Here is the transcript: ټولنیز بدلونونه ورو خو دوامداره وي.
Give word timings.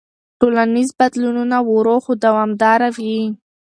ټولنیز 0.39 0.89
بدلونونه 0.99 1.57
ورو 1.71 1.97
خو 2.03 2.11
دوامداره 2.25 2.87
وي. 2.97 3.19